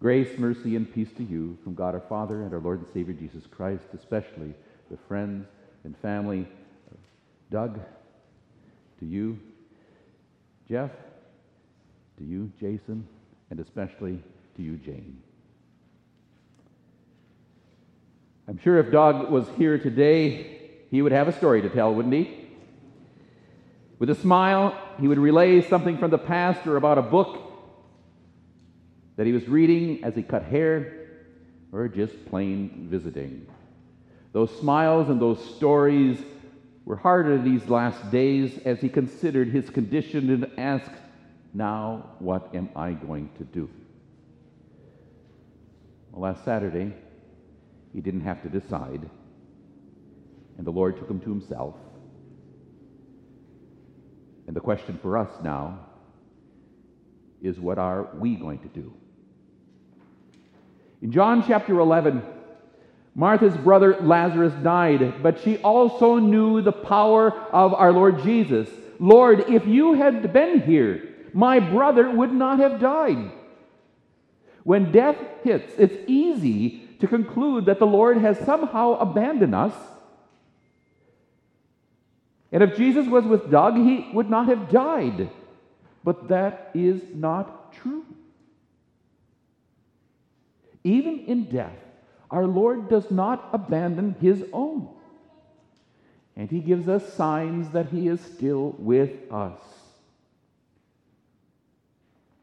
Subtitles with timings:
[0.00, 3.14] Grace, mercy, and peace to you from God our Father and our Lord and Savior
[3.14, 4.54] Jesus Christ, especially
[4.92, 5.48] the friends
[5.82, 6.46] and family
[6.92, 6.98] of
[7.50, 7.80] Doug,
[9.00, 9.40] to you,
[10.68, 10.92] Jeff,
[12.16, 13.08] to you, Jason,
[13.50, 14.22] and especially
[14.56, 15.20] to you, Jane.
[18.46, 20.60] I'm sure if Doug was here today,
[20.92, 22.48] he would have a story to tell, wouldn't he?
[23.98, 27.47] With a smile, he would relay something from the past or about a book
[29.18, 31.08] that he was reading as he cut hair
[31.72, 33.44] or just plain visiting.
[34.32, 36.20] Those smiles and those stories
[36.84, 40.94] were harder these last days as he considered his condition and asked,
[41.52, 43.68] Now, what am I going to do?
[46.12, 46.94] Well, last Saturday,
[47.92, 49.10] he didn't have to decide,
[50.58, 51.74] and the Lord took him to himself.
[54.46, 55.80] And the question for us now
[57.42, 58.94] is what are we going to do?
[61.00, 62.22] In John chapter 11,
[63.14, 68.68] Martha's brother Lazarus died, but she also knew the power of our Lord Jesus.
[68.98, 73.30] Lord, if you had been here, my brother would not have died.
[74.64, 79.74] When death hits, it's easy to conclude that the Lord has somehow abandoned us.
[82.50, 85.30] And if Jesus was with Doug, he would not have died.
[86.02, 87.57] But that is not
[90.88, 91.76] Even in death,
[92.30, 94.88] our Lord does not abandon his own.
[96.34, 99.60] And he gives us signs that he is still with us.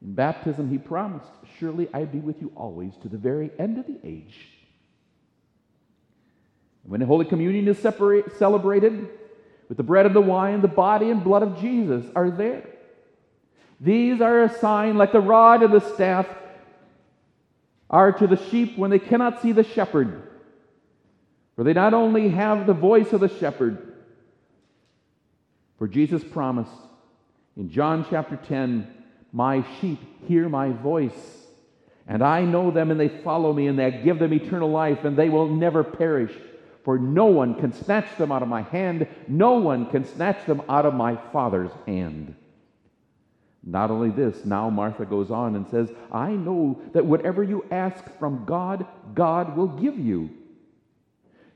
[0.00, 3.86] In baptism, he promised, Surely I be with you always to the very end of
[3.86, 4.48] the age.
[6.84, 9.06] When the Holy Communion is separate, celebrated,
[9.68, 12.66] with the bread and the wine, the body and blood of Jesus are there.
[13.80, 16.26] These are a sign like the rod and the staff
[17.90, 20.22] are to the sheep when they cannot see the shepherd.
[21.56, 23.94] For they not only have the voice of the shepherd,
[25.76, 26.70] for Jesus promised
[27.56, 28.86] in John chapter 10,
[29.32, 31.46] My sheep hear my voice,
[32.06, 35.16] and I know them, and they follow me, and I give them eternal life, and
[35.16, 36.32] they will never perish.
[36.84, 40.62] For no one can snatch them out of my hand, no one can snatch them
[40.68, 42.34] out of my Father's hand.
[43.62, 48.04] Not only this, now Martha goes on and says, I know that whatever you ask
[48.18, 50.30] from God, God will give you.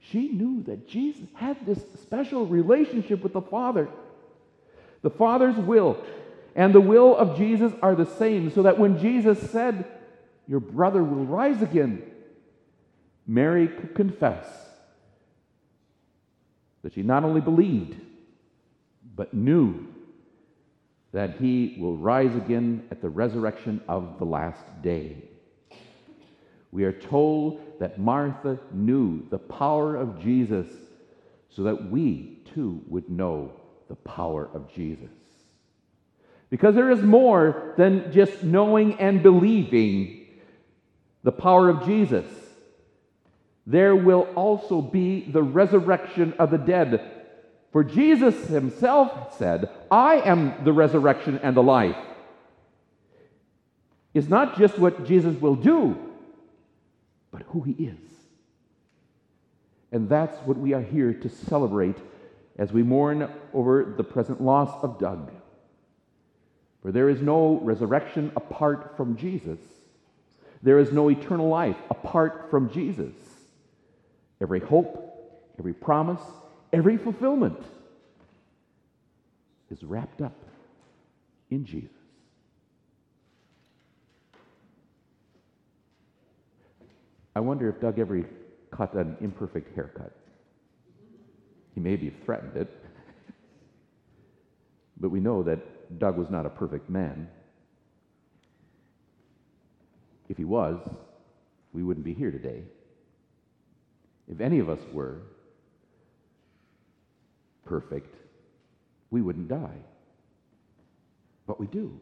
[0.00, 3.88] She knew that Jesus had this special relationship with the Father.
[5.02, 6.02] The Father's will
[6.54, 9.86] and the will of Jesus are the same, so that when Jesus said,
[10.46, 12.02] Your brother will rise again,
[13.26, 14.46] Mary could confess
[16.82, 17.96] that she not only believed,
[19.14, 19.86] but knew
[21.12, 25.16] that he will rise again at the resurrection of the last day.
[26.70, 30.66] We are told that Martha knew the power of Jesus
[31.50, 33.52] so that we too would know
[33.88, 35.10] the power of Jesus.
[36.48, 40.26] Because there is more than just knowing and believing
[41.22, 42.26] the power of Jesus.
[43.66, 47.21] There will also be the resurrection of the dead
[47.72, 51.96] for Jesus himself said, I am the resurrection and the life.
[54.12, 55.96] Is not just what Jesus will do,
[57.30, 57.98] but who he is.
[59.90, 61.96] And that's what we are here to celebrate
[62.58, 65.32] as we mourn over the present loss of Doug.
[66.82, 69.58] For there is no resurrection apart from Jesus.
[70.62, 73.14] There is no eternal life apart from Jesus.
[74.42, 76.20] Every hope, every promise,
[76.72, 77.58] Every fulfillment
[79.70, 80.36] is wrapped up
[81.50, 81.90] in Jesus.
[87.34, 88.22] I wonder if Doug ever
[88.70, 90.12] cut an imperfect haircut.
[91.74, 92.70] He may maybe threatened it.
[94.98, 97.28] but we know that Doug was not a perfect man.
[100.28, 100.78] If he was,
[101.72, 102.62] we wouldn't be here today.
[104.28, 105.22] If any of us were,
[107.64, 108.16] perfect,
[109.10, 109.78] we wouldn't die.
[111.46, 112.00] But we do.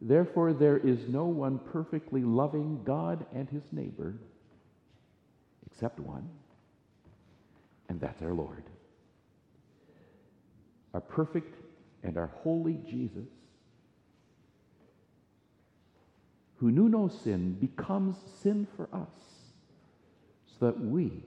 [0.00, 4.16] Therefore, there is no one perfectly loving God and his neighbor
[5.70, 6.28] except one,
[7.88, 8.64] and that's our Lord.
[10.92, 11.56] Our perfect
[12.02, 13.28] and our holy Jesus,
[16.56, 19.08] who knew no sin, becomes sin for us
[20.58, 21.24] so that we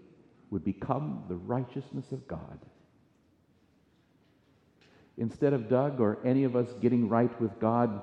[0.52, 2.60] would become the righteousness of God.
[5.18, 8.02] Instead of Doug or any of us getting right with God,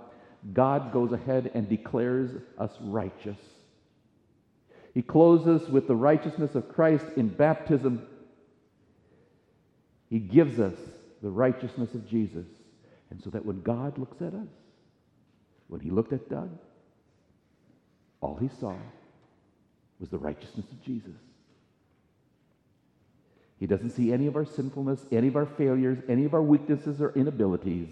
[0.52, 3.38] God goes ahead and declares us righteous.
[4.94, 8.06] He clothes us with the righteousness of Christ in baptism.
[10.10, 10.74] He gives us
[11.22, 12.46] the righteousness of Jesus.
[13.10, 14.48] And so that when God looks at us,
[15.68, 16.50] when he looked at Doug,
[18.20, 18.74] all he saw
[19.98, 21.16] was the righteousness of Jesus.
[23.62, 27.00] He doesn't see any of our sinfulness, any of our failures, any of our weaknesses
[27.00, 27.90] or inabilities,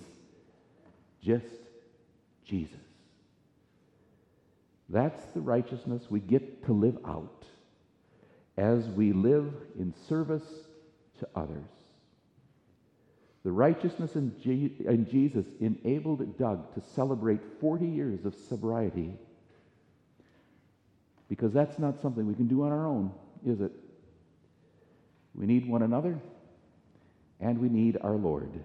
[1.22, 1.46] just
[2.44, 2.74] Jesus.
[4.88, 7.44] That's the righteousness we get to live out
[8.58, 10.42] as we live in service
[11.20, 11.70] to others.
[13.44, 19.12] The righteousness in, G- in, Jesus enabled Doug to celebrate 40 years of sobriety
[21.28, 23.12] because that's not something we can do on our own,
[23.46, 23.70] is it?
[25.34, 26.18] We need one another
[27.40, 28.62] and we need our Lord.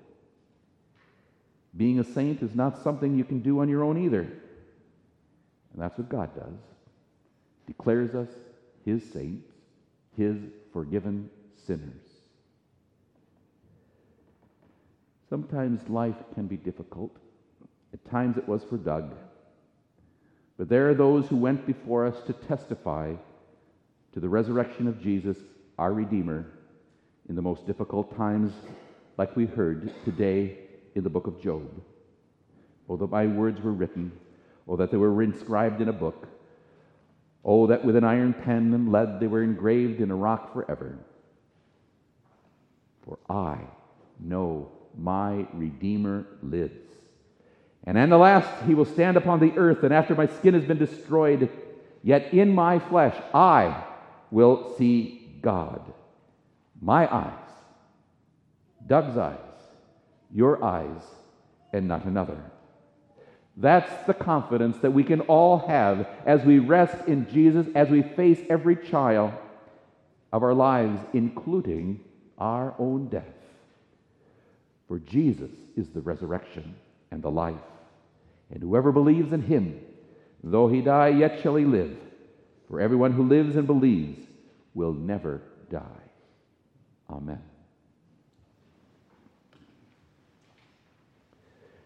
[1.78, 4.22] Being a saint is not something you can do on your own either.
[4.22, 6.60] And that's what God does.
[7.68, 8.30] Declares us
[8.86, 9.52] his saints,
[10.16, 10.38] his
[10.72, 11.30] forgiven
[11.66, 12.02] sinners.
[15.30, 17.18] Sometimes life can be difficult.
[17.94, 19.16] At times it was for Doug.
[20.58, 23.14] But there are those who went before us to testify
[24.14, 25.38] to the resurrection of Jesus,
[25.78, 26.46] our Redeemer,
[27.27, 28.54] in the most difficult times,
[29.18, 30.57] like we heard today
[30.95, 31.69] in the book of Job.
[32.88, 34.12] Oh, that my words were written,
[34.68, 36.27] oh, that they were inscribed in a book,
[37.44, 40.98] oh, that with an iron pen and lead they were engraved in a rock forever.
[43.06, 43.60] For I
[44.19, 46.80] know my Redeemer lives.
[47.83, 50.66] And in the last he will stand upon the earth, and after my skin has
[50.66, 51.50] been destroyed,
[52.04, 53.83] yet in my flesh I
[54.31, 55.94] will see God.
[56.81, 57.31] My eyes,
[58.86, 59.38] Doug's eyes,
[60.31, 61.01] your eyes,
[61.74, 62.39] and not another.
[63.57, 68.01] That's the confidence that we can all have as we rest in Jesus, as we
[68.01, 69.33] face every trial
[70.33, 72.01] of our lives, including
[72.38, 73.24] our own death.
[74.88, 76.75] For Jesus is the resurrection
[77.12, 77.56] and the life.
[78.51, 79.80] And whoever believes in him,
[80.44, 81.98] though he die, yet shall he live.
[82.68, 84.19] For everyone who lives and believes
[84.74, 85.42] will never
[85.72, 86.05] die.
[87.10, 87.42] Amen.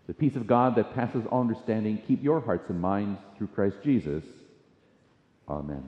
[0.08, 3.78] The peace of God that passes all understanding, keep your hearts and minds through Christ
[3.84, 4.24] Jesus.
[5.48, 5.88] Amen.